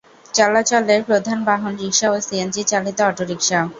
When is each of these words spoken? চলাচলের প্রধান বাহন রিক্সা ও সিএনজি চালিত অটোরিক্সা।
চলাচলের 0.33 1.01
প্রধান 1.03 1.39
বাহন 1.45 1.73
রিক্সা 1.81 2.07
ও 2.11 2.27
সিএনজি 2.27 2.61
চালিত 2.71 2.97
অটোরিক্সা। 3.09 3.59